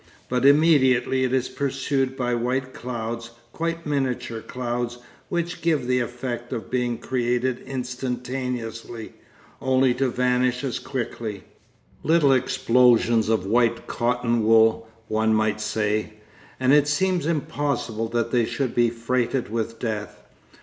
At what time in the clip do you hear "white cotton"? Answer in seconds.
13.45-14.43